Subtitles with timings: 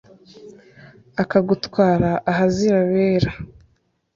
[1.21, 3.29] akagutwara ahazira abere